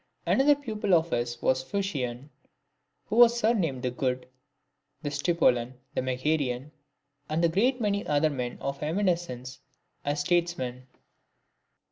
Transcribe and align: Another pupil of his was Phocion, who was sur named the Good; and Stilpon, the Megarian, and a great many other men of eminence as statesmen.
Another 0.25 0.55
pupil 0.55 0.95
of 0.95 1.11
his 1.11 1.39
was 1.43 1.61
Phocion, 1.61 2.31
who 3.05 3.17
was 3.17 3.39
sur 3.39 3.53
named 3.53 3.83
the 3.83 3.91
Good; 3.91 4.27
and 5.03 5.13
Stilpon, 5.13 5.73
the 5.93 6.01
Megarian, 6.01 6.71
and 7.29 7.45
a 7.45 7.47
great 7.47 7.79
many 7.79 8.03
other 8.07 8.31
men 8.31 8.57
of 8.61 8.81
eminence 8.81 9.59
as 10.03 10.19
statesmen. 10.21 10.87